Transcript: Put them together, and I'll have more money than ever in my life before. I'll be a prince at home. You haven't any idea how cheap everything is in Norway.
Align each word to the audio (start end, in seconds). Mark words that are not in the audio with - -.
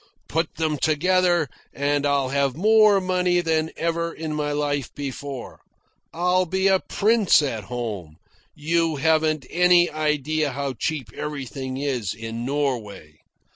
Put 0.27 0.55
them 0.55 0.79
together, 0.79 1.47
and 1.75 2.07
I'll 2.07 2.29
have 2.29 2.55
more 2.55 2.99
money 2.99 3.39
than 3.39 3.69
ever 3.77 4.11
in 4.11 4.33
my 4.33 4.51
life 4.51 4.91
before. 4.95 5.59
I'll 6.11 6.47
be 6.47 6.65
a 6.65 6.79
prince 6.79 7.43
at 7.43 7.65
home. 7.65 8.15
You 8.55 8.95
haven't 8.95 9.45
any 9.51 9.91
idea 9.91 10.53
how 10.53 10.73
cheap 10.73 11.13
everything 11.13 11.77
is 11.77 12.15
in 12.15 12.45
Norway. 12.45 13.19